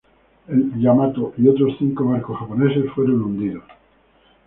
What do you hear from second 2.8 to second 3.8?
fueron hundidos.